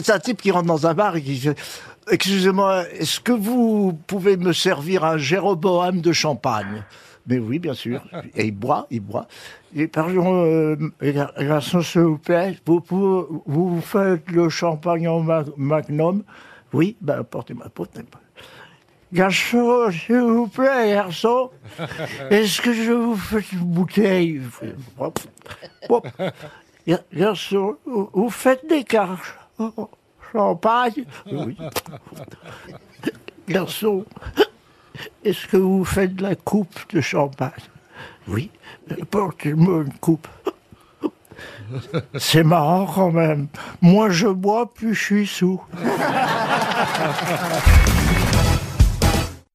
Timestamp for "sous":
45.26-45.60